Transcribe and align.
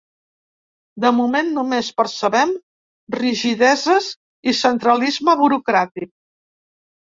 De 1.03 1.09
moment, 1.17 1.51
només 1.57 1.91
percebem 1.99 2.53
rigideses 3.19 4.09
i 4.53 4.55
centralisme 4.63 5.37
burocràtic. 5.43 6.11